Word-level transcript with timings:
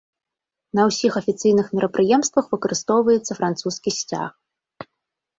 На 0.77 0.85
ўсіх 0.89 1.17
афіцыйных 1.21 1.67
мерапрыемствах 1.79 2.45
выкарыстоўваецца 2.53 3.31
французскі 3.41 3.89
сцяг. 3.99 4.31